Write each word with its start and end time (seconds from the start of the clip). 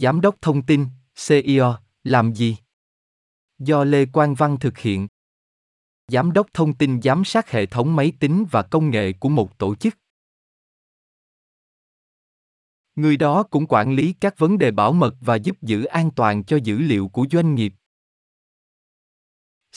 Giám 0.00 0.20
đốc 0.20 0.42
thông 0.42 0.66
tin, 0.66 0.86
CEO, 1.28 1.76
làm 2.04 2.34
gì? 2.34 2.56
Do 3.58 3.84
Lê 3.84 4.06
Quang 4.06 4.34
Văn 4.34 4.56
thực 4.60 4.78
hiện. 4.78 5.08
Giám 6.08 6.32
đốc 6.32 6.46
thông 6.54 6.74
tin 6.74 7.02
giám 7.02 7.24
sát 7.24 7.50
hệ 7.50 7.66
thống 7.66 7.96
máy 7.96 8.12
tính 8.20 8.46
và 8.50 8.62
công 8.62 8.90
nghệ 8.90 9.12
của 9.12 9.28
một 9.28 9.58
tổ 9.58 9.74
chức. 9.74 9.94
Người 12.96 13.16
đó 13.16 13.42
cũng 13.42 13.66
quản 13.66 13.94
lý 13.94 14.14
các 14.20 14.38
vấn 14.38 14.58
đề 14.58 14.70
bảo 14.70 14.92
mật 14.92 15.14
và 15.20 15.36
giúp 15.36 15.62
giữ 15.62 15.84
an 15.84 16.10
toàn 16.16 16.44
cho 16.44 16.56
dữ 16.56 16.78
liệu 16.78 17.08
của 17.08 17.26
doanh 17.30 17.54
nghiệp. 17.54 17.72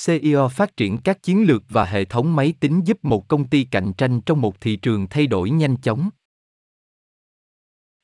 CEO 0.06 0.50
phát 0.50 0.78
triển 0.78 0.98
các 1.04 1.24
chiến 1.24 1.44
lược 1.48 1.64
và 1.70 1.86
hệ 1.86 2.06
thống 2.06 2.36
máy 2.36 2.54
tính 2.60 2.82
giúp 2.86 3.06
một 3.06 3.28
công 3.28 3.50
ty 3.50 3.64
cạnh 3.64 3.94
tranh 3.98 4.22
trong 4.26 4.42
một 4.42 4.62
thị 4.62 4.76
trường 4.76 5.08
thay 5.10 5.28
đổi 5.28 5.50
nhanh 5.50 5.78
chóng. 5.82 6.10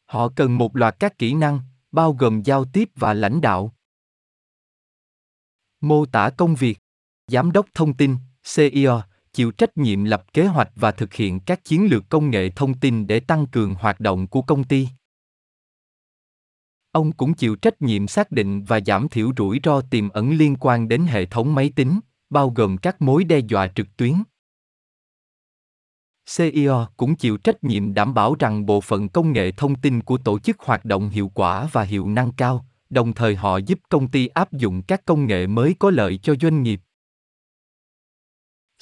Họ 0.05 0.29
cần 0.35 0.57
một 0.57 0.75
loạt 0.75 0.95
các 0.99 1.17
kỹ 1.17 1.33
năng, 1.33 1.59
bao 1.97 2.13
gồm 2.13 2.41
giao 2.41 2.65
tiếp 2.65 2.89
và 2.95 3.13
lãnh 3.13 3.41
đạo. 3.41 3.73
Mô 5.81 6.05
tả 6.05 6.29
công 6.29 6.55
việc 6.55 6.77
Giám 7.31 7.51
đốc 7.51 7.65
thông 7.73 7.93
tin, 7.93 8.15
CEO, 8.55 9.01
chịu 9.33 9.51
trách 9.51 9.77
nhiệm 9.77 10.03
lập 10.03 10.33
kế 10.33 10.45
hoạch 10.45 10.71
và 10.75 10.91
thực 10.91 11.13
hiện 11.13 11.39
các 11.39 11.63
chiến 11.63 11.87
lược 11.91 12.09
công 12.09 12.29
nghệ 12.29 12.49
thông 12.49 12.79
tin 12.79 13.07
để 13.07 13.19
tăng 13.19 13.47
cường 13.47 13.73
hoạt 13.73 13.99
động 13.99 14.27
của 14.27 14.41
công 14.41 14.63
ty. 14.63 14.87
Ông 16.91 17.11
cũng 17.11 17.33
chịu 17.33 17.55
trách 17.55 17.81
nhiệm 17.81 18.07
xác 18.07 18.31
định 18.31 18.63
và 18.63 18.79
giảm 18.85 19.09
thiểu 19.09 19.31
rủi 19.37 19.59
ro 19.63 19.81
tiềm 19.81 20.09
ẩn 20.09 20.31
liên 20.31 20.55
quan 20.59 20.87
đến 20.87 21.01
hệ 21.01 21.25
thống 21.25 21.55
máy 21.55 21.71
tính, 21.75 21.99
bao 22.29 22.49
gồm 22.49 22.77
các 22.77 23.01
mối 23.01 23.23
đe 23.23 23.39
dọa 23.39 23.67
trực 23.75 23.87
tuyến. 23.97 24.13
CEO 26.35 26.87
cũng 26.97 27.15
chịu 27.15 27.37
trách 27.37 27.63
nhiệm 27.63 27.93
đảm 27.93 28.13
bảo 28.13 28.35
rằng 28.39 28.65
bộ 28.65 28.81
phận 28.81 29.09
công 29.09 29.33
nghệ 29.33 29.51
thông 29.51 29.75
tin 29.75 30.01
của 30.01 30.17
tổ 30.17 30.39
chức 30.39 30.59
hoạt 30.59 30.85
động 30.85 31.09
hiệu 31.09 31.31
quả 31.33 31.69
và 31.71 31.83
hiệu 31.83 32.07
năng 32.07 32.31
cao, 32.31 32.65
đồng 32.89 33.13
thời 33.13 33.35
họ 33.35 33.57
giúp 33.57 33.79
công 33.89 34.07
ty 34.07 34.27
áp 34.27 34.53
dụng 34.53 34.81
các 34.81 35.05
công 35.05 35.25
nghệ 35.25 35.47
mới 35.47 35.75
có 35.79 35.89
lợi 35.89 36.19
cho 36.23 36.35
doanh 36.41 36.63
nghiệp. 36.63 36.81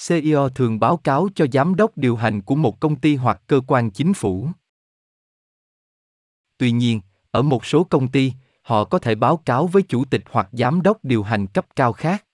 CEO 0.07 0.49
thường 0.49 0.79
báo 0.79 0.97
cáo 0.97 1.27
cho 1.35 1.45
giám 1.53 1.75
đốc 1.75 1.97
điều 1.97 2.15
hành 2.15 2.41
của 2.41 2.55
một 2.55 2.79
công 2.79 2.95
ty 2.95 3.15
hoặc 3.15 3.41
cơ 3.47 3.61
quan 3.67 3.91
chính 3.91 4.13
phủ. 4.13 4.47
Tuy 6.57 6.71
nhiên, 6.71 7.01
ở 7.31 7.41
một 7.41 7.65
số 7.65 7.83
công 7.83 8.07
ty, 8.07 8.33
họ 8.61 8.85
có 8.85 8.99
thể 8.99 9.15
báo 9.15 9.37
cáo 9.37 9.67
với 9.67 9.83
chủ 9.87 10.05
tịch 10.05 10.23
hoặc 10.31 10.49
giám 10.51 10.81
đốc 10.81 11.03
điều 11.03 11.23
hành 11.23 11.47
cấp 11.47 11.65
cao 11.75 11.93
khác. 11.93 12.24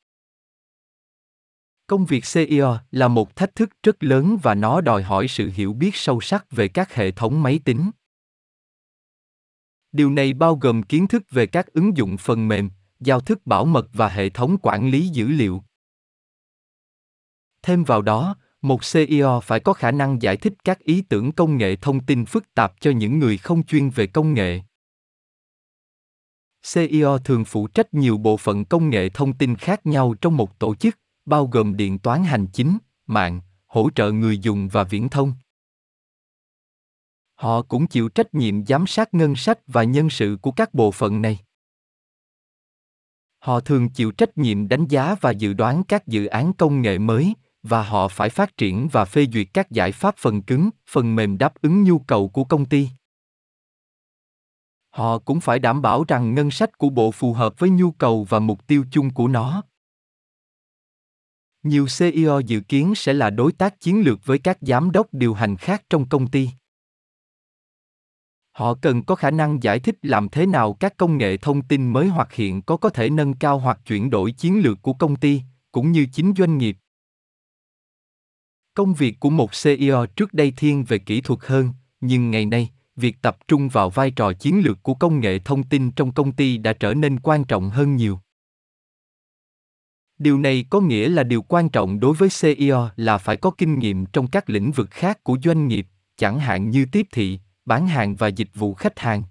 Công 1.91 2.05
việc 2.05 2.23
CEO 2.33 2.77
là 2.91 3.07
một 3.07 3.35
thách 3.35 3.55
thức 3.55 3.69
rất 3.83 4.03
lớn 4.03 4.37
và 4.43 4.55
nó 4.55 4.81
đòi 4.81 5.03
hỏi 5.03 5.27
sự 5.27 5.51
hiểu 5.53 5.73
biết 5.73 5.95
sâu 5.95 6.21
sắc 6.21 6.51
về 6.51 6.67
các 6.67 6.93
hệ 6.93 7.11
thống 7.11 7.43
máy 7.43 7.59
tính. 7.65 7.91
Điều 9.91 10.09
này 10.09 10.33
bao 10.33 10.55
gồm 10.55 10.83
kiến 10.83 11.07
thức 11.07 11.23
về 11.31 11.45
các 11.45 11.73
ứng 11.73 11.97
dụng 11.97 12.17
phần 12.17 12.47
mềm, 12.47 12.69
giao 12.99 13.19
thức 13.19 13.45
bảo 13.45 13.65
mật 13.65 13.87
và 13.93 14.09
hệ 14.09 14.29
thống 14.29 14.57
quản 14.61 14.89
lý 14.89 15.07
dữ 15.07 15.27
liệu. 15.27 15.63
Thêm 17.61 17.83
vào 17.83 18.01
đó, 18.01 18.35
một 18.61 18.81
CEO 18.93 19.41
phải 19.43 19.59
có 19.59 19.73
khả 19.73 19.91
năng 19.91 20.21
giải 20.21 20.37
thích 20.37 20.53
các 20.63 20.79
ý 20.79 21.01
tưởng 21.01 21.31
công 21.31 21.57
nghệ 21.57 21.75
thông 21.75 22.05
tin 22.05 22.25
phức 22.25 22.53
tạp 22.53 22.73
cho 22.81 22.91
những 22.91 23.19
người 23.19 23.37
không 23.37 23.63
chuyên 23.63 23.89
về 23.89 24.07
công 24.07 24.33
nghệ. 24.33 24.61
CEO 26.73 27.17
thường 27.17 27.45
phụ 27.45 27.67
trách 27.67 27.93
nhiều 27.93 28.17
bộ 28.17 28.37
phận 28.37 28.65
công 28.65 28.89
nghệ 28.89 29.09
thông 29.09 29.33
tin 29.33 29.55
khác 29.55 29.85
nhau 29.85 30.15
trong 30.21 30.37
một 30.37 30.59
tổ 30.59 30.75
chức, 30.75 31.00
bao 31.25 31.47
gồm 31.47 31.77
điện 31.77 31.99
toán 31.99 32.23
hành 32.23 32.47
chính, 32.47 32.77
mạng, 33.05 33.41
hỗ 33.67 33.89
trợ 33.95 34.11
người 34.11 34.37
dùng 34.37 34.67
và 34.67 34.83
viễn 34.83 35.09
thông. 35.09 35.33
Họ 37.35 37.61
cũng 37.61 37.87
chịu 37.87 38.09
trách 38.09 38.33
nhiệm 38.33 38.65
giám 38.65 38.87
sát 38.87 39.13
ngân 39.13 39.35
sách 39.35 39.59
và 39.67 39.83
nhân 39.83 40.09
sự 40.09 40.37
của 40.41 40.51
các 40.51 40.73
bộ 40.73 40.91
phận 40.91 41.21
này. 41.21 41.39
Họ 43.39 43.59
thường 43.59 43.89
chịu 43.89 44.11
trách 44.11 44.37
nhiệm 44.37 44.67
đánh 44.67 44.87
giá 44.87 45.15
và 45.21 45.31
dự 45.31 45.53
đoán 45.53 45.83
các 45.83 46.07
dự 46.07 46.25
án 46.25 46.53
công 46.53 46.81
nghệ 46.81 46.97
mới 46.97 47.33
và 47.63 47.83
họ 47.83 48.07
phải 48.07 48.29
phát 48.29 48.57
triển 48.57 48.87
và 48.91 49.05
phê 49.05 49.25
duyệt 49.33 49.47
các 49.53 49.71
giải 49.71 49.91
pháp 49.91 50.15
phần 50.17 50.41
cứng, 50.41 50.69
phần 50.89 51.15
mềm 51.15 51.37
đáp 51.37 51.53
ứng 51.61 51.83
nhu 51.83 51.99
cầu 51.99 52.29
của 52.29 52.43
công 52.43 52.65
ty. 52.65 52.89
Họ 54.89 55.19
cũng 55.19 55.41
phải 55.41 55.59
đảm 55.59 55.81
bảo 55.81 56.03
rằng 56.07 56.35
ngân 56.35 56.51
sách 56.51 56.77
của 56.77 56.89
bộ 56.89 57.11
phù 57.11 57.33
hợp 57.33 57.59
với 57.59 57.69
nhu 57.69 57.91
cầu 57.91 58.25
và 58.29 58.39
mục 58.39 58.67
tiêu 58.67 58.85
chung 58.91 59.13
của 59.13 59.27
nó. 59.27 59.63
Nhiều 61.63 61.87
CEO 61.99 62.39
dự 62.39 62.59
kiến 62.59 62.93
sẽ 62.95 63.13
là 63.13 63.29
đối 63.29 63.51
tác 63.51 63.79
chiến 63.79 64.01
lược 64.01 64.25
với 64.25 64.39
các 64.39 64.57
giám 64.61 64.91
đốc 64.91 65.07
điều 65.13 65.33
hành 65.33 65.57
khác 65.57 65.83
trong 65.89 66.09
công 66.09 66.27
ty. 66.27 66.49
Họ 68.51 68.73
cần 68.81 69.03
có 69.03 69.15
khả 69.15 69.31
năng 69.31 69.63
giải 69.63 69.79
thích 69.79 69.95
làm 70.01 70.29
thế 70.29 70.45
nào 70.45 70.73
các 70.73 70.97
công 70.97 71.17
nghệ 71.17 71.37
thông 71.37 71.61
tin 71.61 71.93
mới 71.93 72.07
hoặc 72.07 72.33
hiện 72.33 72.61
có 72.61 72.77
có 72.77 72.89
thể 72.89 73.09
nâng 73.09 73.33
cao 73.33 73.59
hoặc 73.59 73.79
chuyển 73.85 74.09
đổi 74.09 74.31
chiến 74.31 74.61
lược 74.63 74.81
của 74.81 74.93
công 74.93 75.15
ty, 75.15 75.41
cũng 75.71 75.91
như 75.91 76.07
chính 76.13 76.33
doanh 76.37 76.57
nghiệp. 76.57 76.77
Công 78.73 78.93
việc 78.93 79.19
của 79.19 79.29
một 79.29 79.51
CEO 79.63 80.05
trước 80.05 80.33
đây 80.33 80.53
thiên 80.57 80.83
về 80.83 80.99
kỹ 80.99 81.21
thuật 81.21 81.39
hơn, 81.43 81.69
nhưng 82.01 82.31
ngày 82.31 82.45
nay, 82.45 82.69
việc 82.95 83.21
tập 83.21 83.37
trung 83.47 83.69
vào 83.69 83.89
vai 83.89 84.11
trò 84.11 84.33
chiến 84.33 84.61
lược 84.65 84.83
của 84.83 84.93
công 84.93 85.19
nghệ 85.19 85.39
thông 85.39 85.63
tin 85.63 85.91
trong 85.91 86.11
công 86.11 86.31
ty 86.31 86.57
đã 86.57 86.73
trở 86.73 86.93
nên 86.93 87.19
quan 87.19 87.43
trọng 87.43 87.69
hơn 87.69 87.95
nhiều. 87.95 88.19
Điều 90.21 90.37
này 90.37 90.65
có 90.69 90.79
nghĩa 90.79 91.09
là 91.09 91.23
điều 91.23 91.41
quan 91.41 91.69
trọng 91.69 91.99
đối 91.99 92.15
với 92.15 92.29
CEO 92.41 92.89
là 92.95 93.17
phải 93.17 93.37
có 93.37 93.51
kinh 93.57 93.79
nghiệm 93.79 94.05
trong 94.05 94.27
các 94.27 94.49
lĩnh 94.49 94.71
vực 94.71 94.87
khác 94.91 95.23
của 95.23 95.37
doanh 95.43 95.67
nghiệp, 95.67 95.87
chẳng 96.15 96.39
hạn 96.39 96.69
như 96.69 96.85
tiếp 96.91 97.07
thị, 97.11 97.39
bán 97.65 97.87
hàng 97.87 98.15
và 98.15 98.27
dịch 98.27 98.49
vụ 98.53 98.73
khách 98.73 98.99
hàng. 98.99 99.23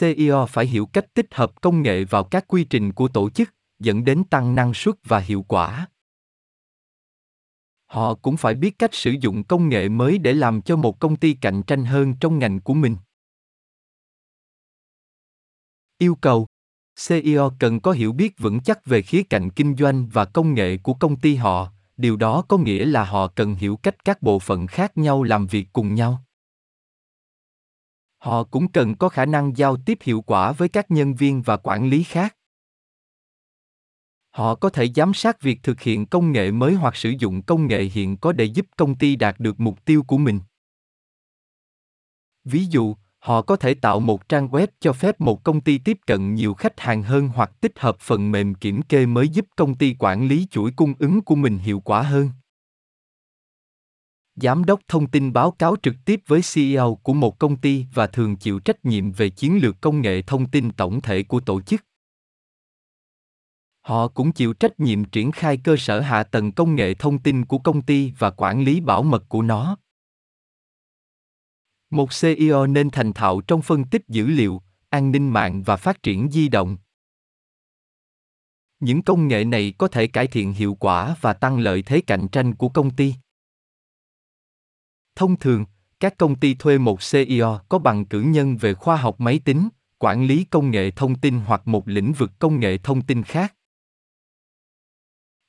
CEO 0.00 0.46
phải 0.46 0.66
hiểu 0.66 0.86
cách 0.86 1.14
tích 1.14 1.34
hợp 1.34 1.60
công 1.60 1.82
nghệ 1.82 2.04
vào 2.04 2.24
các 2.24 2.44
quy 2.48 2.64
trình 2.64 2.92
của 2.92 3.08
tổ 3.08 3.30
chức, 3.30 3.54
dẫn 3.78 4.04
đến 4.04 4.24
tăng 4.24 4.54
năng 4.54 4.74
suất 4.74 4.94
và 5.04 5.18
hiệu 5.18 5.44
quả. 5.48 5.86
Họ 7.86 8.14
cũng 8.14 8.36
phải 8.36 8.54
biết 8.54 8.78
cách 8.78 8.94
sử 8.94 9.10
dụng 9.20 9.44
công 9.44 9.68
nghệ 9.68 9.88
mới 9.88 10.18
để 10.18 10.32
làm 10.32 10.62
cho 10.62 10.76
một 10.76 11.00
công 11.00 11.16
ty 11.16 11.34
cạnh 11.34 11.62
tranh 11.66 11.84
hơn 11.84 12.14
trong 12.20 12.38
ngành 12.38 12.60
của 12.60 12.74
mình. 12.74 12.96
Yêu 15.98 16.14
cầu 16.14 16.46
CEO 17.08 17.52
cần 17.58 17.80
có 17.80 17.92
hiểu 17.92 18.12
biết 18.12 18.38
vững 18.38 18.60
chắc 18.60 18.86
về 18.86 19.02
khía 19.02 19.22
cạnh 19.22 19.50
kinh 19.50 19.76
doanh 19.76 20.08
và 20.08 20.24
công 20.24 20.54
nghệ 20.54 20.76
của 20.76 20.94
công 20.94 21.16
ty 21.16 21.34
họ, 21.34 21.72
điều 21.96 22.16
đó 22.16 22.42
có 22.48 22.58
nghĩa 22.58 22.84
là 22.84 23.04
họ 23.04 23.28
cần 23.28 23.54
hiểu 23.54 23.76
cách 23.76 24.04
các 24.04 24.22
bộ 24.22 24.38
phận 24.38 24.66
khác 24.66 24.98
nhau 24.98 25.22
làm 25.22 25.46
việc 25.46 25.68
cùng 25.72 25.94
nhau. 25.94 26.24
Họ 28.18 28.44
cũng 28.44 28.72
cần 28.72 28.94
có 28.94 29.08
khả 29.08 29.26
năng 29.26 29.56
giao 29.56 29.76
tiếp 29.76 29.98
hiệu 30.02 30.20
quả 30.20 30.52
với 30.52 30.68
các 30.68 30.90
nhân 30.90 31.14
viên 31.14 31.42
và 31.42 31.56
quản 31.56 31.88
lý 31.88 32.02
khác. 32.02 32.36
Họ 34.30 34.54
có 34.54 34.68
thể 34.70 34.88
giám 34.96 35.14
sát 35.14 35.40
việc 35.40 35.62
thực 35.62 35.80
hiện 35.80 36.06
công 36.06 36.32
nghệ 36.32 36.50
mới 36.50 36.74
hoặc 36.74 36.96
sử 36.96 37.10
dụng 37.18 37.42
công 37.42 37.66
nghệ 37.66 37.82
hiện 37.82 38.16
có 38.16 38.32
để 38.32 38.44
giúp 38.44 38.66
công 38.76 38.94
ty 38.94 39.16
đạt 39.16 39.40
được 39.40 39.60
mục 39.60 39.84
tiêu 39.84 40.02
của 40.02 40.18
mình. 40.18 40.40
Ví 42.44 42.66
dụ, 42.70 42.96
họ 43.22 43.42
có 43.42 43.56
thể 43.56 43.74
tạo 43.74 44.00
một 44.00 44.28
trang 44.28 44.48
web 44.48 44.66
cho 44.80 44.92
phép 44.92 45.20
một 45.20 45.44
công 45.44 45.60
ty 45.60 45.78
tiếp 45.78 45.98
cận 46.06 46.34
nhiều 46.34 46.54
khách 46.54 46.80
hàng 46.80 47.02
hơn 47.02 47.28
hoặc 47.28 47.60
tích 47.60 47.78
hợp 47.78 47.96
phần 48.00 48.32
mềm 48.32 48.54
kiểm 48.54 48.82
kê 48.82 49.06
mới 49.06 49.28
giúp 49.28 49.46
công 49.56 49.74
ty 49.74 49.96
quản 49.98 50.28
lý 50.28 50.46
chuỗi 50.50 50.70
cung 50.76 50.94
ứng 50.98 51.20
của 51.20 51.34
mình 51.34 51.58
hiệu 51.58 51.80
quả 51.80 52.02
hơn. 52.02 52.30
Giám 54.34 54.64
đốc 54.64 54.80
thông 54.88 55.06
tin 55.06 55.32
báo 55.32 55.50
cáo 55.50 55.76
trực 55.82 55.94
tiếp 56.04 56.20
với 56.26 56.40
ceo 56.54 56.98
của 57.02 57.12
một 57.12 57.38
công 57.38 57.56
ty 57.56 57.86
và 57.94 58.06
thường 58.06 58.36
chịu 58.36 58.58
trách 58.58 58.84
nhiệm 58.84 59.12
về 59.12 59.30
chiến 59.30 59.58
lược 59.62 59.80
công 59.80 60.00
nghệ 60.00 60.22
thông 60.22 60.48
tin 60.48 60.70
tổng 60.70 61.00
thể 61.00 61.22
của 61.22 61.40
tổ 61.40 61.60
chức. 61.60 61.84
Họ 63.80 64.08
cũng 64.08 64.32
chịu 64.32 64.52
trách 64.52 64.80
nhiệm 64.80 65.04
triển 65.04 65.32
khai 65.32 65.56
cơ 65.56 65.76
sở 65.78 66.00
hạ 66.00 66.22
tầng 66.22 66.52
công 66.52 66.74
nghệ 66.74 66.94
thông 66.94 67.18
tin 67.18 67.44
của 67.44 67.58
công 67.58 67.82
ty 67.82 68.12
và 68.18 68.30
quản 68.30 68.64
lý 68.64 68.80
bảo 68.80 69.02
mật 69.02 69.28
của 69.28 69.42
nó 69.42 69.76
một 71.92 72.10
ceo 72.20 72.66
nên 72.66 72.90
thành 72.90 73.12
thạo 73.12 73.40
trong 73.40 73.62
phân 73.62 73.84
tích 73.84 74.08
dữ 74.08 74.26
liệu, 74.26 74.62
an 74.90 75.12
ninh 75.12 75.28
mạng 75.28 75.62
và 75.62 75.76
phát 75.76 76.02
triển 76.02 76.30
di 76.30 76.48
động. 76.48 76.76
Những 78.80 79.02
công 79.02 79.28
nghệ 79.28 79.44
này 79.44 79.74
có 79.78 79.88
thể 79.88 80.06
cải 80.06 80.26
thiện 80.26 80.52
hiệu 80.52 80.76
quả 80.80 81.16
và 81.20 81.32
tăng 81.32 81.58
lợi 81.58 81.82
thế 81.82 82.00
cạnh 82.00 82.28
tranh 82.28 82.54
của 82.54 82.68
công 82.68 82.90
ty. 82.90 83.14
Thông 85.14 85.38
thường, 85.38 85.64
các 86.00 86.18
công 86.18 86.34
ty 86.40 86.54
thuê 86.54 86.78
một 86.78 86.98
ceo 87.12 87.60
có 87.68 87.78
bằng 87.78 88.04
cử 88.04 88.20
nhân 88.20 88.56
về 88.56 88.74
khoa 88.74 88.96
học 88.96 89.20
máy 89.20 89.40
tính, 89.44 89.68
quản 89.98 90.26
lý 90.26 90.44
công 90.44 90.70
nghệ 90.70 90.90
thông 90.90 91.18
tin 91.18 91.38
hoặc 91.38 91.68
một 91.68 91.88
lĩnh 91.88 92.12
vực 92.12 92.30
công 92.38 92.60
nghệ 92.60 92.78
thông 92.78 93.02
tin 93.02 93.22
khác. 93.22 93.54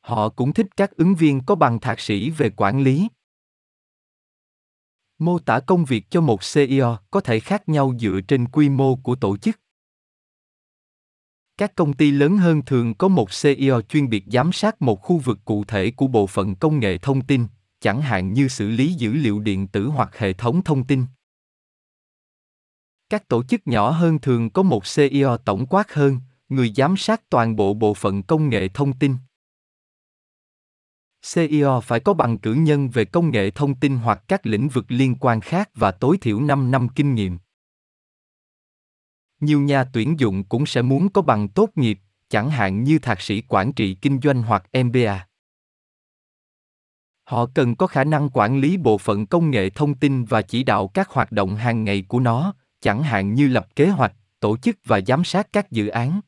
Họ 0.02 0.30
cũng 0.30 0.54
thích 0.54 0.68
các 0.78 0.92
ứng 0.92 1.16
viên 1.16 1.46
có 1.46 1.56
bằng 1.56 1.80
thạc 1.80 2.00
sĩ 2.00 2.30
về 2.30 2.50
quản 2.50 2.84
lý 2.84 3.08
mô 5.20 5.40
tả 5.40 5.60
công 5.60 5.86
việc 5.86 6.06
cho 6.10 6.22
một 6.22 6.40
ceo 6.54 6.98
có 7.12 7.20
thể 7.20 7.40
khác 7.40 7.70
nhau 7.70 7.94
dựa 8.00 8.20
trên 8.28 8.48
quy 8.48 8.70
mô 8.70 8.96
của 8.96 9.16
tổ 9.16 9.38
chức 9.38 9.60
các 11.58 11.76
công 11.76 11.94
ty 11.94 12.12
lớn 12.12 12.38
hơn 12.38 12.62
thường 12.66 12.94
có 12.94 13.08
một 13.08 13.30
ceo 13.42 13.82
chuyên 13.82 14.10
biệt 14.10 14.24
giám 14.28 14.52
sát 14.52 14.82
một 14.82 15.02
khu 15.02 15.18
vực 15.18 15.40
cụ 15.46 15.64
thể 15.64 15.92
của 15.92 16.08
bộ 16.08 16.28
phận 16.28 16.56
công 16.56 16.80
nghệ 16.80 16.98
thông 16.98 17.22
tin 17.22 17.48
chẳng 17.80 18.02
hạn 18.02 18.34
như 18.34 18.48
xử 18.48 18.70
lý 18.70 18.94
dữ 18.94 19.14
liệu 19.14 19.40
điện 19.40 19.68
tử 19.68 19.88
hoặc 19.88 20.18
hệ 20.18 20.34
thống 20.34 20.64
thông 20.64 20.84
tin 20.84 21.06
Các 23.10 23.28
tổ 23.28 23.44
chức 23.44 23.68
nhỏ 23.68 23.90
hơn 23.90 24.20
thường 24.20 24.50
có 24.50 24.64
một 24.64 24.84
CEO 24.96 25.38
tổng 25.38 25.66
quát 25.66 25.94
hơn, 25.94 26.20
người 26.50 26.74
giám 26.76 26.98
sát 26.98 27.30
toàn 27.30 27.56
bộ 27.56 27.74
bộ 27.74 27.94
phận 27.94 28.24
công 28.24 28.50
nghệ 28.50 28.68
thông 28.68 28.94
tin. 28.94 29.16
CEO 31.34 31.82
phải 31.82 32.00
có 32.00 32.14
bằng 32.14 32.38
cử 32.38 32.54
nhân 32.54 32.90
về 32.90 33.06
công 33.06 33.32
nghệ 33.32 33.52
thông 33.52 33.76
tin 33.76 33.98
hoặc 33.98 34.24
các 34.28 34.46
lĩnh 34.46 34.70
vực 34.70 34.86
liên 34.88 35.16
quan 35.20 35.42
khác 35.42 35.70
và 35.76 35.92
tối 35.92 36.18
thiểu 36.22 36.40
5 36.40 36.72
năm 36.72 36.88
kinh 36.90 37.16
nghiệm. 37.16 37.38
Nhiều 39.40 39.62
nhà 39.62 39.84
tuyển 39.84 40.20
dụng 40.20 40.44
cũng 40.44 40.66
sẽ 40.66 40.82
muốn 40.82 41.10
có 41.10 41.22
bằng 41.22 41.48
tốt 41.48 41.70
nghiệp, 41.76 42.00
chẳng 42.30 42.50
hạn 42.50 42.84
như 42.84 43.00
thạc 43.00 43.22
sĩ 43.22 43.42
quản 43.42 43.74
trị 43.74 43.98
kinh 44.02 44.20
doanh 44.24 44.42
hoặc 44.42 44.64
MBA. 44.84 45.28
Họ 47.24 47.46
cần 47.54 47.76
có 47.76 47.88
khả 47.88 48.04
năng 48.04 48.30
quản 48.34 48.60
lý 48.60 48.78
bộ 48.78 48.98
phận 48.98 49.26
công 49.26 49.52
nghệ 49.52 49.70
thông 49.70 49.96
tin 49.96 50.26
và 50.26 50.42
chỉ 50.42 50.64
đạo 50.64 50.88
các 50.88 51.10
hoạt 51.10 51.32
động 51.32 51.56
hàng 51.56 51.84
ngày 51.84 52.06
của 52.08 52.20
nó, 52.20 52.54
chẳng 52.82 53.04
hạn 53.04 53.34
như 53.34 53.48
lập 53.48 53.68
kế 53.76 53.90
hoạch, 53.90 54.14
tổ 54.40 54.58
chức 54.58 54.78
và 54.86 55.02
giám 55.08 55.24
sát 55.24 55.48
các 55.54 55.72
dự 55.72 55.88
án. 55.88 56.22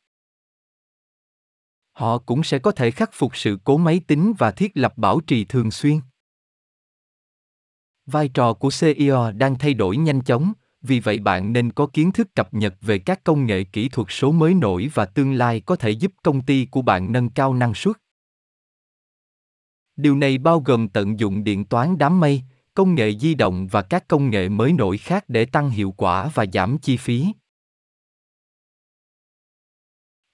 Họ 1.95 2.17
cũng 2.17 2.43
sẽ 2.43 2.59
có 2.59 2.71
thể 2.71 2.91
khắc 2.91 3.09
phục 3.13 3.37
sự 3.37 3.57
cố 3.63 3.77
máy 3.77 4.01
tính 4.07 4.33
và 4.37 4.51
thiết 4.51 4.71
lập 4.77 4.97
bảo 4.97 5.19
trì 5.19 5.45
thường 5.45 5.71
xuyên. 5.71 5.99
Vai 8.05 8.27
trò 8.27 8.53
của 8.53 8.69
CEO 8.79 9.31
đang 9.31 9.57
thay 9.57 9.73
đổi 9.73 9.97
nhanh 9.97 10.21
chóng, 10.21 10.53
vì 10.81 10.99
vậy 10.99 11.19
bạn 11.19 11.53
nên 11.53 11.71
có 11.71 11.87
kiến 11.93 12.11
thức 12.11 12.27
cập 12.35 12.53
nhật 12.53 12.73
về 12.81 12.99
các 12.99 13.23
công 13.23 13.45
nghệ 13.45 13.63
kỹ 13.63 13.89
thuật 13.89 14.07
số 14.09 14.31
mới 14.31 14.53
nổi 14.53 14.89
và 14.93 15.05
tương 15.05 15.33
lai 15.33 15.59
có 15.59 15.75
thể 15.75 15.89
giúp 15.89 16.11
công 16.23 16.41
ty 16.41 16.65
của 16.65 16.81
bạn 16.81 17.11
nâng 17.11 17.29
cao 17.29 17.53
năng 17.53 17.73
suất. 17.73 17.95
Điều 19.95 20.15
này 20.15 20.37
bao 20.37 20.59
gồm 20.59 20.89
tận 20.89 21.19
dụng 21.19 21.43
điện 21.43 21.65
toán 21.65 21.97
đám 21.97 22.19
mây, 22.19 22.43
công 22.73 22.95
nghệ 22.95 23.15
di 23.15 23.35
động 23.35 23.67
và 23.67 23.81
các 23.81 24.07
công 24.07 24.29
nghệ 24.29 24.49
mới 24.49 24.73
nổi 24.73 24.97
khác 24.97 25.25
để 25.27 25.45
tăng 25.45 25.69
hiệu 25.69 25.91
quả 25.97 26.29
và 26.33 26.45
giảm 26.53 26.77
chi 26.77 26.97
phí. 26.97 27.25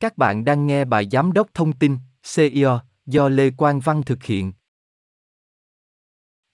Các 0.02 0.18
bạn 0.18 0.46
đang 0.46 0.68
nghe 0.68 0.86
bài 0.86 1.08
giám 1.12 1.34
đốc 1.34 1.54
thông 1.54 1.74
tin 1.74 1.98
CEO 2.36 2.80
do 3.06 3.30
Lê 3.30 3.50
Quang 3.52 3.80
Văn 3.80 4.04
thực 4.06 4.24
hiện. 4.24 4.54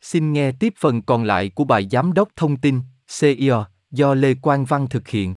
Xin 0.01 0.33
nghe 0.33 0.51
tiếp 0.51 0.73
phần 0.77 1.01
còn 1.01 1.23
lại 1.23 1.51
của 1.55 1.63
bài 1.63 1.87
giám 1.91 2.13
đốc 2.13 2.29
thông 2.35 2.57
tin 2.57 2.81
CEO 3.19 3.65
do 3.91 4.13
Lê 4.13 4.33
Quang 4.33 4.65
Văn 4.65 4.87
thực 4.89 5.07
hiện. 5.07 5.35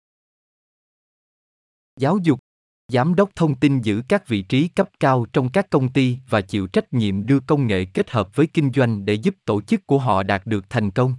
Giáo 1.99 2.17
dục 2.23 2.39
Giám 2.87 3.15
đốc 3.15 3.29
thông 3.35 3.55
tin 3.59 3.81
giữ 3.81 4.01
các 4.07 4.27
vị 4.27 4.41
trí 4.41 4.67
cấp 4.67 4.89
cao 4.99 5.25
trong 5.33 5.51
các 5.51 5.69
công 5.69 5.93
ty 5.93 6.17
và 6.29 6.41
chịu 6.41 6.67
trách 6.67 6.93
nhiệm 6.93 7.25
đưa 7.25 7.39
công 7.39 7.67
nghệ 7.67 7.85
kết 7.85 8.09
hợp 8.09 8.35
với 8.35 8.47
kinh 8.47 8.71
doanh 8.75 9.05
để 9.05 9.13
giúp 9.13 9.35
tổ 9.45 9.61
chức 9.61 9.87
của 9.87 9.99
họ 9.99 10.23
đạt 10.23 10.45
được 10.45 10.65
thành 10.69 10.91
công. 10.91 11.13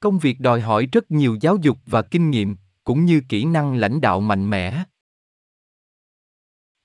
Công 0.00 0.18
việc 0.18 0.40
đòi 0.40 0.60
hỏi 0.60 0.86
rất 0.92 1.10
nhiều 1.10 1.38
giáo 1.40 1.56
dục 1.62 1.78
và 1.86 2.02
kinh 2.02 2.30
nghiệm, 2.30 2.56
cũng 2.84 3.04
như 3.04 3.22
kỹ 3.28 3.44
năng 3.44 3.74
lãnh 3.74 4.00
đạo 4.00 4.20
mạnh 4.20 4.50
mẽ. 4.50 4.84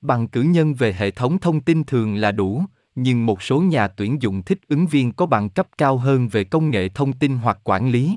Bằng 0.01 0.27
cử 0.27 0.41
nhân 0.41 0.73
về 0.73 0.93
hệ 0.93 1.11
thống 1.11 1.39
thông 1.39 1.61
tin 1.61 1.83
thường 1.83 2.15
là 2.15 2.31
đủ, 2.31 2.63
nhưng 2.95 3.25
một 3.25 3.41
số 3.41 3.61
nhà 3.61 3.87
tuyển 3.87 4.21
dụng 4.21 4.43
thích 4.43 4.59
ứng 4.67 4.87
viên 4.87 5.13
có 5.13 5.25
bằng 5.25 5.49
cấp 5.49 5.67
cao 5.77 5.97
hơn 5.97 6.27
về 6.27 6.43
công 6.43 6.69
nghệ 6.69 6.89
thông 6.89 7.13
tin 7.13 7.37
hoặc 7.37 7.59
quản 7.63 7.89
lý. 7.89 8.15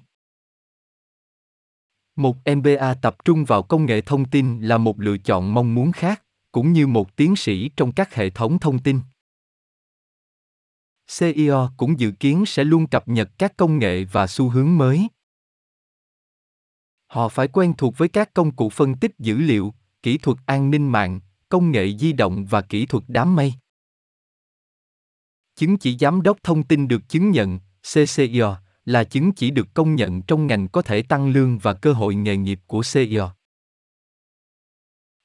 Một 2.17 2.37
MBA 2.56 2.94
tập 2.94 3.17
trung 3.25 3.44
vào 3.44 3.62
công 3.62 3.87
nghệ 3.87 4.00
thông 4.00 4.25
tin 4.25 4.61
là 4.61 4.79
một 4.79 5.00
lựa 5.00 5.19
chọn 5.19 5.55
mong 5.55 5.75
muốn 5.75 5.93
khác, 5.93 6.23
cũng 6.53 6.73
như 6.73 6.87
một 6.87 7.17
tiến 7.17 7.37
sĩ 7.37 7.71
trong 7.77 7.93
các 7.93 8.15
hệ 8.15 8.31
thống 8.31 8.59
thông 8.59 8.79
tin. 8.79 9.00
CEO 11.19 11.71
cũng 11.77 12.00
dự 12.00 12.11
kiến 12.11 12.47
sẽ 12.47 12.65
luôn 12.65 12.87
cập 12.87 13.09
nhật 13.09 13.31
các 13.38 13.56
công 13.56 13.79
nghệ 13.79 14.05
và 14.05 14.27
xu 14.27 14.49
hướng 14.49 14.79
mới. 14.79 15.09
Họ 17.10 17.28
phải 17.28 17.48
quen 17.48 17.74
thuộc 17.78 17.98
với 17.98 18.08
các 18.08 18.34
công 18.34 18.50
cụ 18.50 18.70
phân 18.70 18.94
tích 18.94 19.18
dữ 19.18 19.36
liệu, 19.36 19.74
kỹ 20.02 20.18
thuật 20.18 20.38
an 20.46 20.70
ninh 20.70 20.88
mạng, 20.88 21.20
công 21.48 21.70
nghệ 21.70 21.96
di 21.98 22.12
động 22.12 22.46
và 22.46 22.62
kỹ 22.62 22.86
thuật 22.86 23.04
đám 23.08 23.36
mây. 23.36 23.54
Chứng 25.56 25.78
chỉ 25.78 25.96
giám 26.00 26.22
đốc 26.22 26.42
thông 26.42 26.62
tin 26.62 26.88
được 26.88 27.08
chứng 27.08 27.30
nhận, 27.30 27.58
CCIO, 27.82 28.56
là 28.84 29.04
chứng 29.04 29.32
chỉ 29.32 29.50
được 29.50 29.74
công 29.74 29.94
nhận 29.94 30.22
trong 30.22 30.46
ngành 30.46 30.68
có 30.68 30.82
thể 30.82 31.02
tăng 31.02 31.30
lương 31.30 31.58
và 31.58 31.74
cơ 31.74 31.92
hội 31.92 32.14
nghề 32.14 32.36
nghiệp 32.36 32.60
của 32.66 32.82
CIO. 32.92 33.34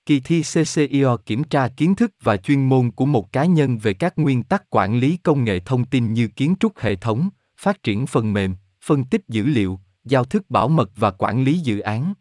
Kỳ 0.05 0.19
thi 0.19 0.41
CCIO 0.41 1.17
kiểm 1.17 1.43
tra 1.43 1.67
kiến 1.67 1.95
thức 1.95 2.11
và 2.21 2.37
chuyên 2.37 2.69
môn 2.69 2.91
của 2.91 3.05
một 3.05 3.31
cá 3.31 3.45
nhân 3.45 3.77
về 3.77 3.93
các 3.93 4.13
nguyên 4.17 4.43
tắc 4.43 4.69
quản 4.69 4.99
lý 4.99 5.17
công 5.17 5.43
nghệ 5.43 5.59
thông 5.59 5.85
tin 5.85 6.13
như 6.13 6.27
kiến 6.27 6.55
trúc 6.59 6.79
hệ 6.79 6.95
thống, 6.95 7.29
phát 7.57 7.83
triển 7.83 8.07
phần 8.07 8.33
mềm, 8.33 8.55
phân 8.81 9.03
tích 9.03 9.21
dữ 9.27 9.43
liệu, 9.43 9.79
giao 10.05 10.25
thức 10.25 10.49
bảo 10.49 10.67
mật 10.67 10.91
và 10.95 11.11
quản 11.11 11.43
lý 11.43 11.59
dự 11.59 11.79
án. 11.79 12.13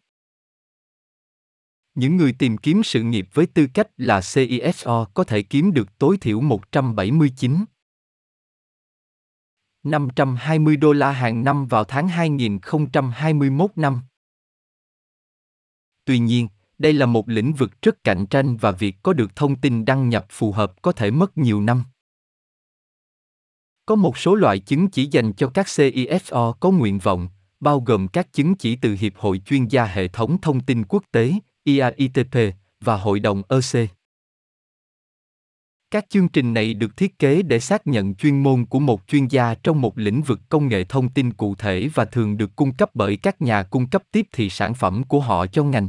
Những 1.95 2.17
người 2.17 2.35
tìm 2.39 2.59
kiếm 2.59 2.83
sự 2.83 3.03
nghiệp 3.03 3.29
với 3.33 3.47
tư 3.47 3.67
cách 3.75 3.89
là 3.97 4.21
CISO 4.35 5.07
có 5.15 5.25
thể 5.25 5.43
kiếm 5.43 5.73
được 5.73 5.99
tối 5.99 6.17
thiểu 6.21 6.41
179 6.41 7.65
520 9.83 10.77
đô 10.77 10.93
la 10.93 11.13
hàng 11.13 11.45
năm 11.45 11.67
vào 11.67 11.85
tháng 11.85 12.09
2021 12.09 13.71
năm. 13.77 14.01
Tuy 16.05 16.19
nhiên, 16.19 16.49
đây 16.79 16.93
là 16.93 17.07
một 17.07 17.29
lĩnh 17.29 17.53
vực 17.53 17.83
rất 17.83 18.05
cạnh 18.05 18.27
tranh 18.27 18.57
và 18.57 18.71
việc 18.71 18.97
có 19.03 19.13
được 19.13 19.37
thông 19.37 19.61
tin 19.61 19.85
đăng 19.85 20.09
nhập 20.09 20.27
phù 20.31 20.53
hợp 20.53 20.83
có 20.83 20.93
thể 20.93 21.11
mất 21.11 21.39
nhiều 21.39 21.61
năm. 21.61 21.85
Có 23.87 23.95
một 23.95 24.19
số 24.19 24.35
loại 24.35 24.59
chứng 24.59 24.91
chỉ 24.91 25.07
dành 25.07 25.33
cho 25.33 25.51
các 25.55 25.67
CISO 25.77 26.53
có 26.61 26.71
nguyện 26.71 26.99
vọng, 26.99 27.29
bao 27.65 27.81
gồm 27.81 28.09
các 28.09 28.33
chứng 28.33 28.55
chỉ 28.55 28.77
từ 28.77 28.97
Hiệp 29.01 29.13
hội 29.17 29.39
chuyên 29.47 29.67
gia 29.67 29.85
hệ 29.85 30.09
thống 30.09 30.41
thông 30.41 30.61
tin 30.61 30.85
quốc 30.85 31.05
tế, 31.13 31.33
IAITP, 31.65 32.55
và 32.81 32.97
Hội 32.97 33.21
đồng 33.21 33.43
EC. 33.49 33.91
Các 35.91 36.07
chương 36.11 36.29
trình 36.29 36.55
này 36.55 36.75
được 36.75 36.97
thiết 36.97 37.19
kế 37.19 37.43
để 37.43 37.61
xác 37.61 37.87
nhận 37.87 38.15
chuyên 38.15 38.43
môn 38.43 38.65
của 38.65 38.79
một 38.79 39.01
chuyên 39.07 39.27
gia 39.27 39.55
trong 39.55 39.81
một 39.81 39.99
lĩnh 39.99 40.23
vực 40.23 40.41
công 40.49 40.69
nghệ 40.69 40.85
thông 40.85 41.09
tin 41.09 41.33
cụ 41.33 41.55
thể 41.55 41.89
và 41.95 42.05
thường 42.05 42.37
được 42.37 42.57
cung 42.57 42.75
cấp 42.75 42.91
bởi 42.95 43.17
các 43.17 43.43
nhà 43.43 43.63
cung 43.63 43.87
cấp 43.87 44.03
tiếp 44.13 44.27
thị 44.33 44.51
sản 44.51 44.75
phẩm 44.75 45.03
của 45.09 45.21
họ 45.21 45.47
cho 45.47 45.65
ngành. 45.65 45.89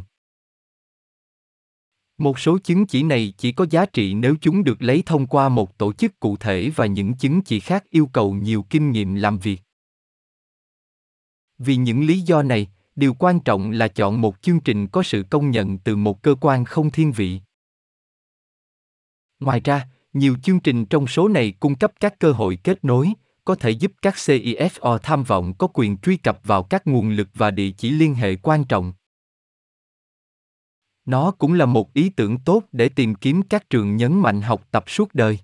Một 2.17 2.39
số 2.39 2.57
chứng 2.57 2.85
chỉ 2.85 3.03
này 3.03 3.33
chỉ 3.37 3.51
có 3.51 3.65
giá 3.69 3.85
trị 3.85 4.13
nếu 4.13 4.35
chúng 4.41 4.63
được 4.63 4.81
lấy 4.81 5.03
thông 5.05 5.27
qua 5.27 5.49
một 5.49 5.77
tổ 5.77 5.93
chức 5.93 6.19
cụ 6.19 6.37
thể 6.37 6.71
và 6.75 6.85
những 6.85 7.13
chứng 7.13 7.41
chỉ 7.41 7.59
khác 7.59 7.83
yêu 7.89 8.09
cầu 8.13 8.33
nhiều 8.33 8.65
kinh 8.69 8.91
nghiệm 8.91 9.15
làm 9.15 9.37
việc. 9.39 9.61
Vì 11.57 11.75
những 11.75 12.05
lý 12.05 12.19
do 12.19 12.43
này, 12.43 12.67
điều 12.95 13.13
quan 13.13 13.39
trọng 13.39 13.71
là 13.71 13.87
chọn 13.87 14.21
một 14.21 14.41
chương 14.41 14.59
trình 14.59 14.87
có 14.87 15.03
sự 15.03 15.23
công 15.29 15.51
nhận 15.51 15.77
từ 15.77 15.95
một 15.95 16.21
cơ 16.21 16.35
quan 16.41 16.65
không 16.65 16.91
thiên 16.91 17.11
vị. 17.11 17.41
Ngoài 19.39 19.61
ra, 19.63 19.87
nhiều 20.13 20.35
chương 20.43 20.59
trình 20.59 20.85
trong 20.85 21.07
số 21.07 21.27
này 21.27 21.53
cung 21.59 21.75
cấp 21.75 21.91
các 21.99 22.19
cơ 22.19 22.31
hội 22.31 22.59
kết 22.63 22.85
nối, 22.85 23.13
có 23.45 23.55
thể 23.55 23.69
giúp 23.69 23.91
các 24.01 24.13
CIFO 24.13 24.97
tham 24.97 25.23
vọng 25.23 25.53
có 25.57 25.67
quyền 25.73 25.97
truy 25.97 26.17
cập 26.17 26.39
vào 26.43 26.63
các 26.63 26.87
nguồn 26.87 27.09
lực 27.09 27.27
và 27.33 27.51
địa 27.51 27.71
chỉ 27.71 27.91
liên 27.91 28.15
hệ 28.15 28.35
quan 28.35 28.65
trọng. 28.65 28.93
Nó 31.05 31.31
cũng 31.31 31.53
là 31.53 31.65
một 31.65 31.93
ý 31.93 32.09
tưởng 32.09 32.37
tốt 32.45 32.63
để 32.71 32.89
tìm 32.89 33.15
kiếm 33.15 33.41
các 33.49 33.69
trường 33.69 33.95
nhấn 33.95 34.19
mạnh 34.19 34.41
học 34.41 34.67
tập 34.71 34.83
suốt 34.87 35.13
đời. 35.13 35.39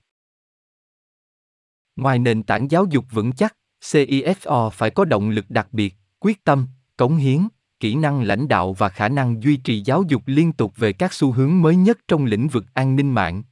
Ngoài 1.96 2.20
nền 2.20 2.44
tảng 2.44 2.72
giáo 2.72 2.86
dục 2.86 3.06
vững 3.12 3.32
chắc, 3.32 3.56
CIFO 3.82 4.70
phải 4.70 4.92
có 4.92 5.06
động 5.06 5.30
lực 5.30 5.46
đặc 5.50 5.68
biệt, 5.72 5.96
quyết 6.24 6.44
tâm, 6.44 6.68
cống 6.98 7.18
hiến, 7.18 7.48
kỹ 7.80 7.96
năng 7.96 8.22
lãnh 8.22 8.48
đạo 8.48 8.74
và 8.74 8.90
khả 8.90 9.10
năng 9.10 9.44
duy 9.44 9.58
trì 9.58 9.82
giáo 9.82 10.04
dục 10.08 10.24
liên 10.26 10.54
tục 10.54 10.74
về 10.78 10.94
các 10.94 11.14
xu 11.14 11.32
hướng 11.32 11.62
mới 11.62 11.76
nhất 11.76 11.98
trong 12.08 12.26
lĩnh 12.26 12.48
vực 12.48 12.66
an 12.74 12.96
ninh 12.96 13.12
mạng. 13.12 13.44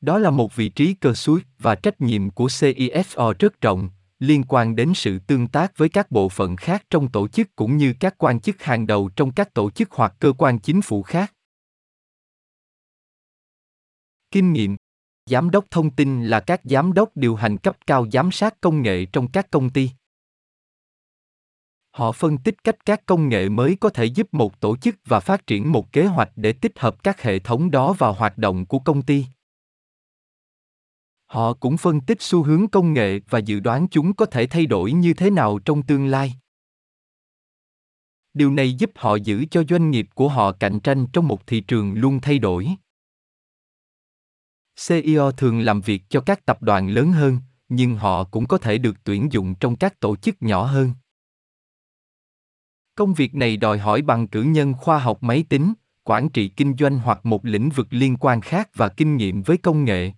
Đó 0.00 0.18
là 0.18 0.30
một 0.30 0.56
vị 0.56 0.68
trí 0.68 0.94
cơ 0.94 1.14
suối 1.14 1.40
và 1.58 1.74
trách 1.74 2.00
nhiệm 2.00 2.30
của 2.30 2.48
CISO 2.60 3.32
rất 3.38 3.60
rộng, 3.60 3.90
liên 4.18 4.44
quan 4.48 4.76
đến 4.76 4.92
sự 4.94 5.18
tương 5.18 5.48
tác 5.48 5.78
với 5.78 5.88
các 5.88 6.10
bộ 6.10 6.28
phận 6.28 6.56
khác 6.56 6.84
trong 6.90 7.08
tổ 7.08 7.28
chức 7.28 7.56
cũng 7.56 7.76
như 7.76 7.94
các 8.00 8.14
quan 8.18 8.40
chức 8.40 8.62
hàng 8.62 8.86
đầu 8.86 9.10
trong 9.16 9.32
các 9.32 9.54
tổ 9.54 9.70
chức 9.70 9.92
hoặc 9.92 10.14
cơ 10.18 10.32
quan 10.38 10.58
chính 10.58 10.82
phủ 10.82 11.02
khác. 11.02 11.32
Kinh 14.30 14.52
nghiệm 14.52 14.76
Giám 15.30 15.50
đốc 15.50 15.70
thông 15.70 15.90
tin 15.90 16.24
là 16.24 16.40
các 16.40 16.60
giám 16.64 16.92
đốc 16.92 17.16
điều 17.16 17.36
hành 17.36 17.58
cấp 17.58 17.76
cao 17.86 18.06
giám 18.12 18.32
sát 18.32 18.60
công 18.60 18.82
nghệ 18.82 19.04
trong 19.04 19.30
các 19.30 19.50
công 19.50 19.70
ty. 19.70 19.90
Họ 21.96 22.12
phân 22.12 22.38
tích 22.38 22.64
cách 22.64 22.86
các 22.86 23.06
công 23.06 23.28
nghệ 23.28 23.48
mới 23.48 23.76
có 23.80 23.88
thể 23.88 24.04
giúp 24.04 24.34
một 24.34 24.60
tổ 24.60 24.76
chức 24.76 24.96
và 25.04 25.20
phát 25.20 25.46
triển 25.46 25.72
một 25.72 25.92
kế 25.92 26.06
hoạch 26.06 26.30
để 26.36 26.52
tích 26.52 26.78
hợp 26.78 27.02
các 27.02 27.22
hệ 27.22 27.38
thống 27.38 27.70
đó 27.70 27.92
vào 27.92 28.12
hoạt 28.12 28.38
động 28.38 28.66
của 28.66 28.78
công 28.78 29.02
ty. 29.02 29.24
Họ 31.26 31.52
cũng 31.52 31.76
phân 31.76 32.00
tích 32.00 32.22
xu 32.22 32.42
hướng 32.42 32.68
công 32.68 32.92
nghệ 32.92 33.20
và 33.30 33.38
dự 33.38 33.60
đoán 33.60 33.88
chúng 33.90 34.14
có 34.14 34.26
thể 34.26 34.46
thay 34.46 34.66
đổi 34.66 34.92
như 34.92 35.14
thế 35.14 35.30
nào 35.30 35.58
trong 35.58 35.82
tương 35.82 36.06
lai. 36.06 36.34
Điều 38.34 38.50
này 38.50 38.74
giúp 38.74 38.90
họ 38.94 39.16
giữ 39.16 39.44
cho 39.50 39.64
doanh 39.68 39.90
nghiệp 39.90 40.08
của 40.14 40.28
họ 40.28 40.52
cạnh 40.52 40.80
tranh 40.80 41.06
trong 41.12 41.28
một 41.28 41.46
thị 41.46 41.60
trường 41.60 41.94
luôn 41.94 42.20
thay 42.20 42.38
đổi. 42.38 42.68
CEO 44.88 45.32
thường 45.32 45.60
làm 45.60 45.80
việc 45.80 46.02
cho 46.08 46.20
các 46.20 46.46
tập 46.46 46.62
đoàn 46.62 46.88
lớn 46.88 47.12
hơn, 47.12 47.38
nhưng 47.68 47.96
họ 47.96 48.24
cũng 48.24 48.46
có 48.46 48.58
thể 48.58 48.78
được 48.78 48.96
tuyển 49.04 49.32
dụng 49.32 49.54
trong 49.54 49.76
các 49.76 50.00
tổ 50.00 50.16
chức 50.16 50.42
nhỏ 50.42 50.64
hơn. 50.64 50.92
Công 52.96 53.14
việc 53.14 53.34
này 53.34 53.56
đòi 53.56 53.78
hỏi 53.78 54.02
bằng 54.02 54.28
cử 54.28 54.42
nhân 54.42 54.74
khoa 54.74 54.98
học 54.98 55.22
máy 55.22 55.44
tính, 55.48 55.74
quản 56.04 56.28
trị 56.28 56.48
kinh 56.48 56.76
doanh 56.78 56.98
hoặc 56.98 57.26
một 57.26 57.44
lĩnh 57.44 57.68
vực 57.68 57.86
liên 57.90 58.16
quan 58.16 58.40
khác 58.40 58.70
và 58.74 58.88
kinh 58.88 59.16
nghiệm 59.16 59.42
với 59.42 59.56
công 59.56 59.84
nghệ. 59.84 60.12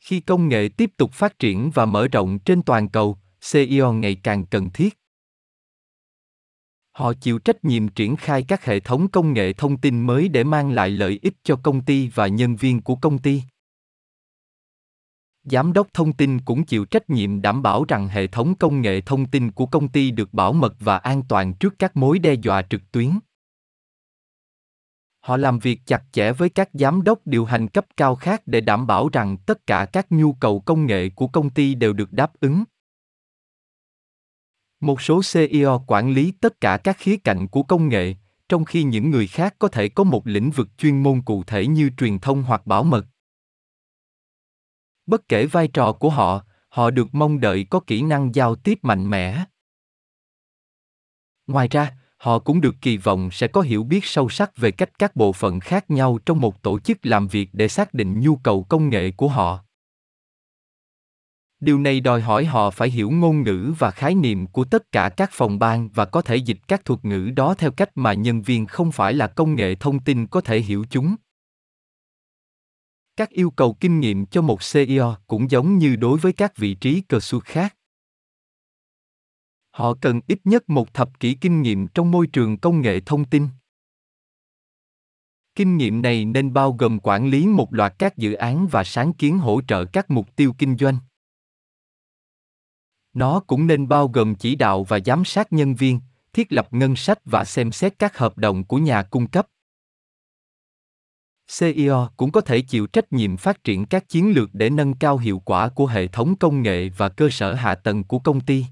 Khi 0.00 0.20
công 0.20 0.48
nghệ 0.48 0.68
tiếp 0.76 0.90
tục 0.96 1.12
phát 1.12 1.38
triển 1.38 1.70
và 1.74 1.86
mở 1.86 2.08
rộng 2.08 2.38
trên 2.38 2.62
toàn 2.62 2.88
cầu, 2.88 3.18
CEO 3.52 3.92
ngày 3.92 4.14
càng 4.14 4.46
cần 4.46 4.70
thiết. 4.70 4.98
Họ 6.92 7.12
chịu 7.20 7.38
trách 7.38 7.64
nhiệm 7.64 7.88
triển 7.88 8.16
khai 8.16 8.44
các 8.48 8.64
hệ 8.64 8.80
thống 8.80 9.08
công 9.08 9.32
nghệ 9.32 9.52
thông 9.52 9.76
tin 9.76 10.02
mới 10.02 10.28
để 10.28 10.44
mang 10.44 10.70
lại 10.70 10.90
lợi 10.90 11.18
ích 11.22 11.34
cho 11.42 11.56
công 11.62 11.84
ty 11.84 12.08
và 12.08 12.26
nhân 12.26 12.56
viên 12.56 12.82
của 12.82 12.96
công 12.96 13.18
ty. 13.18 13.42
Giám 15.44 15.72
đốc 15.72 15.88
thông 15.92 16.12
tin 16.12 16.40
cũng 16.40 16.64
chịu 16.64 16.84
trách 16.84 17.10
nhiệm 17.10 17.42
đảm 17.42 17.62
bảo 17.62 17.84
rằng 17.88 18.08
hệ 18.08 18.26
thống 18.26 18.54
công 18.54 18.80
nghệ 18.80 19.00
thông 19.00 19.26
tin 19.26 19.50
của 19.50 19.66
công 19.66 19.88
ty 19.88 20.10
được 20.10 20.34
bảo 20.34 20.52
mật 20.52 20.74
và 20.80 20.98
an 20.98 21.22
toàn 21.28 21.54
trước 21.54 21.74
các 21.78 21.96
mối 21.96 22.18
đe 22.18 22.34
dọa 22.34 22.62
trực 22.62 22.92
tuyến. 22.92 23.10
Họ 25.20 25.36
làm 25.36 25.58
việc 25.58 25.80
chặt 25.86 26.02
chẽ 26.12 26.32
với 26.32 26.48
các 26.48 26.68
giám 26.72 27.02
đốc 27.02 27.26
điều 27.26 27.44
hành 27.44 27.68
cấp 27.68 27.86
cao 27.96 28.14
khác 28.14 28.42
để 28.46 28.60
đảm 28.60 28.86
bảo 28.86 29.08
rằng 29.08 29.36
tất 29.36 29.66
cả 29.66 29.86
các 29.92 30.12
nhu 30.12 30.32
cầu 30.32 30.60
công 30.60 30.86
nghệ 30.86 31.08
của 31.08 31.26
công 31.26 31.50
ty 31.50 31.74
đều 31.74 31.92
được 31.92 32.12
đáp 32.12 32.32
ứng. 32.40 32.64
Một 34.80 35.00
số 35.00 35.20
CEO 35.32 35.84
quản 35.86 36.10
lý 36.10 36.32
tất 36.40 36.60
cả 36.60 36.76
các 36.76 36.96
khía 36.98 37.16
cạnh 37.16 37.48
của 37.48 37.62
công 37.62 37.88
nghệ, 37.88 38.14
trong 38.48 38.64
khi 38.64 38.82
những 38.82 39.10
người 39.10 39.26
khác 39.26 39.54
có 39.58 39.68
thể 39.68 39.88
có 39.88 40.04
một 40.04 40.26
lĩnh 40.26 40.50
vực 40.50 40.68
chuyên 40.78 41.02
môn 41.02 41.22
cụ 41.22 41.44
thể 41.46 41.66
như 41.66 41.90
truyền 41.96 42.18
thông 42.18 42.42
hoặc 42.42 42.66
bảo 42.66 42.84
mật. 42.84 43.06
Bất 45.06 45.28
kể 45.28 45.46
vai 45.46 45.68
trò 45.68 45.92
của 45.92 46.10
họ, 46.10 46.44
họ 46.68 46.90
được 46.90 47.08
mong 47.12 47.40
đợi 47.40 47.66
có 47.70 47.80
kỹ 47.80 48.02
năng 48.02 48.34
giao 48.34 48.54
tiếp 48.54 48.78
mạnh 48.82 49.10
mẽ. 49.10 49.44
Ngoài 51.46 51.68
ra, 51.68 51.96
họ 52.16 52.38
cũng 52.38 52.60
được 52.60 52.74
kỳ 52.80 52.96
vọng 52.96 53.30
sẽ 53.32 53.48
có 53.48 53.60
hiểu 53.60 53.84
biết 53.84 54.04
sâu 54.04 54.28
sắc 54.28 54.56
về 54.56 54.70
cách 54.70 54.98
các 54.98 55.16
bộ 55.16 55.32
phận 55.32 55.60
khác 55.60 55.90
nhau 55.90 56.18
trong 56.26 56.40
một 56.40 56.62
tổ 56.62 56.78
chức 56.78 57.06
làm 57.06 57.28
việc 57.28 57.48
để 57.52 57.68
xác 57.68 57.94
định 57.94 58.20
nhu 58.20 58.36
cầu 58.36 58.62
công 58.68 58.88
nghệ 58.88 59.10
của 59.10 59.28
họ 59.28 59.64
điều 61.64 61.78
này 61.78 62.00
đòi 62.00 62.20
hỏi 62.20 62.44
họ 62.44 62.70
phải 62.70 62.90
hiểu 62.90 63.10
ngôn 63.10 63.42
ngữ 63.42 63.74
và 63.78 63.90
khái 63.90 64.14
niệm 64.14 64.46
của 64.46 64.64
tất 64.64 64.92
cả 64.92 65.08
các 65.08 65.30
phòng 65.32 65.58
ban 65.58 65.88
và 65.88 66.04
có 66.04 66.22
thể 66.22 66.36
dịch 66.36 66.58
các 66.68 66.84
thuật 66.84 67.04
ngữ 67.04 67.30
đó 67.36 67.54
theo 67.54 67.70
cách 67.70 67.90
mà 67.94 68.14
nhân 68.14 68.42
viên 68.42 68.66
không 68.66 68.92
phải 68.92 69.12
là 69.12 69.26
công 69.26 69.54
nghệ 69.54 69.74
thông 69.74 70.00
tin 70.00 70.26
có 70.26 70.40
thể 70.40 70.60
hiểu 70.60 70.84
chúng 70.90 71.14
các 73.16 73.30
yêu 73.30 73.50
cầu 73.50 73.76
kinh 73.80 74.00
nghiệm 74.00 74.26
cho 74.26 74.42
một 74.42 74.58
ceo 74.72 75.16
cũng 75.26 75.50
giống 75.50 75.78
như 75.78 75.96
đối 75.96 76.18
với 76.18 76.32
các 76.32 76.56
vị 76.56 76.74
trí 76.74 77.00
cơ 77.00 77.20
su 77.20 77.40
khác. 77.40 77.76
Họ 79.70 79.94
cần 80.00 80.20
ít 80.26 80.38
nhất 80.44 80.70
một 80.70 80.94
thập 80.94 81.20
kỷ 81.20 81.34
kinh 81.34 81.62
nghiệm 81.62 81.88
trong 81.88 82.10
môi 82.10 82.26
trường 82.26 82.58
công 82.58 82.80
nghệ 82.80 83.00
thông 83.00 83.24
tin. 83.24 83.48
Kinh 85.54 85.76
nghiệm 85.76 86.02
này 86.02 86.24
nên 86.24 86.52
bao 86.52 86.72
gồm 86.72 86.98
quản 87.02 87.28
lý 87.28 87.46
một 87.46 87.74
loạt 87.74 87.94
các 87.98 88.16
dự 88.16 88.32
án 88.32 88.66
và 88.70 88.84
sáng 88.84 89.12
kiến 89.12 89.38
hỗ 89.38 89.60
trợ 89.68 89.84
các 89.84 90.10
mục 90.10 90.36
tiêu 90.36 90.54
kinh 90.58 90.76
doanh. 90.78 90.98
Nó 93.12 93.40
cũng 93.40 93.66
nên 93.66 93.88
bao 93.88 94.08
gồm 94.08 94.34
chỉ 94.34 94.54
đạo 94.54 94.84
và 94.84 94.98
giám 95.06 95.24
sát 95.24 95.52
nhân 95.52 95.74
viên, 95.74 96.00
thiết 96.32 96.52
lập 96.52 96.68
ngân 96.70 96.96
sách 96.96 97.18
và 97.24 97.44
xem 97.44 97.72
xét 97.72 97.98
các 97.98 98.18
hợp 98.18 98.38
đồng 98.38 98.64
của 98.64 98.78
nhà 98.78 99.02
cung 99.02 99.26
cấp. 99.26 99.46
CEO 101.58 102.08
cũng 102.16 102.32
có 102.32 102.40
thể 102.40 102.60
chịu 102.60 102.86
trách 102.86 103.12
nhiệm 103.12 103.36
phát 103.36 103.64
triển 103.64 103.86
các 103.86 104.08
chiến 104.08 104.32
lược 104.34 104.50
để 104.52 104.70
nâng 104.70 104.94
cao 104.94 105.18
hiệu 105.18 105.38
quả 105.38 105.68
của 105.68 105.86
hệ 105.86 106.06
thống 106.06 106.36
công 106.36 106.62
nghệ 106.62 106.88
và 106.88 107.08
cơ 107.08 107.28
sở 107.30 107.54
hạ 107.54 107.74
tầng 107.74 108.04
của 108.04 108.18
công 108.18 108.40
ty. 108.40 108.64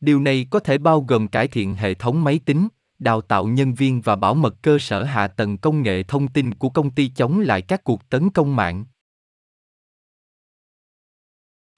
Điều 0.00 0.20
này 0.20 0.46
có 0.50 0.60
thể 0.60 0.78
bao 0.78 1.00
gồm 1.00 1.28
cải 1.28 1.48
thiện 1.48 1.74
hệ 1.74 1.94
thống 1.94 2.24
máy 2.24 2.40
tính, 2.46 2.68
đào 2.98 3.20
tạo 3.20 3.46
nhân 3.46 3.74
viên 3.74 4.00
và 4.00 4.16
bảo 4.16 4.34
mật 4.34 4.54
cơ 4.62 4.78
sở 4.80 5.02
hạ 5.02 5.28
tầng 5.28 5.58
công 5.58 5.82
nghệ 5.82 6.02
thông 6.02 6.28
tin 6.28 6.54
của 6.54 6.68
công 6.68 6.90
ty 6.90 7.08
chống 7.08 7.40
lại 7.40 7.62
các 7.62 7.84
cuộc 7.84 8.08
tấn 8.08 8.30
công 8.30 8.56
mạng. 8.56 8.84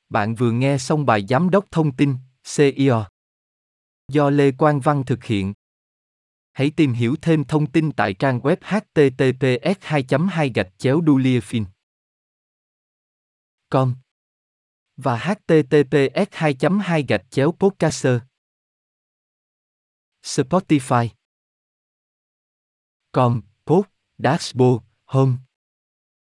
Bạn 0.08 0.34
vừa 0.34 0.50
nghe 0.50 0.78
xong 0.78 1.06
bài 1.06 1.26
Giám 1.28 1.50
đốc 1.50 1.70
thông 1.70 1.96
tin, 1.96 2.14
CEO 2.56 3.04
do 4.12 4.30
Lê 4.30 4.52
Quang 4.52 4.80
Văn 4.80 5.04
thực 5.04 5.24
hiện. 5.24 5.54
Hãy 6.58 6.72
tìm 6.76 6.92
hiểu 6.92 7.16
thêm 7.22 7.44
thông 7.44 7.72
tin 7.72 7.92
tại 7.92 8.14
trang 8.14 8.40
web 8.40 8.56
https 8.60 9.76
2 9.80 10.04
2 10.30 10.52
gạch 10.54 10.68
chéo 10.78 11.00
duliefin 11.00 11.64
com 13.70 13.94
và 14.96 15.16
https 15.16 16.28
2 16.32 16.56
2 16.82 17.04
gạch 17.08 17.30
chéo 17.30 17.52
podcaster. 17.52 18.20
Spotify. 20.22 21.08
com, 23.12 23.42
pod, 23.66 23.84
dashboard, 24.18 24.84
home. 25.04 25.47